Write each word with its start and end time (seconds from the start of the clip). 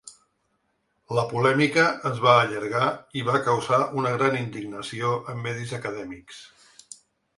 La 1.17 1.25
polèmica 1.33 1.83
es 2.11 2.21
va 2.23 2.33
allargar 2.45 2.87
i 3.21 3.25
va 3.29 3.43
causar 3.51 3.81
una 4.01 4.15
gran 4.17 4.39
indignació 4.41 5.13
en 5.35 5.45
medis 5.49 5.77
acadèmics. 5.81 6.41